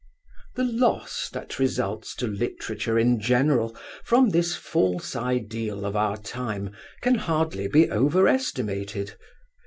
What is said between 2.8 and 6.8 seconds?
in general from this false ideal of our time